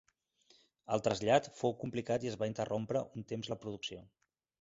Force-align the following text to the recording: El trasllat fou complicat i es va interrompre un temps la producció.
El 0.95 1.03
trasllat 1.07 1.49
fou 1.59 1.75
complicat 1.83 2.25
i 2.27 2.31
es 2.31 2.39
va 2.45 2.47
interrompre 2.53 3.03
un 3.21 3.27
temps 3.33 3.51
la 3.53 3.59
producció. 3.67 4.01